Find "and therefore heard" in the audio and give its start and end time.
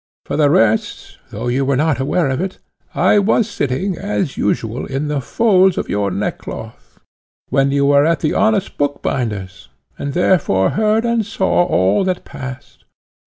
9.99-11.05